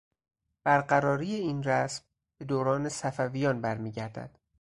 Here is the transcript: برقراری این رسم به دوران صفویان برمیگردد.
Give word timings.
برقراری 0.63 1.33
این 1.35 1.63
رسم 1.63 2.03
به 2.37 2.45
دوران 2.45 2.89
صفویان 2.89 3.61
برمیگردد. 3.61 4.39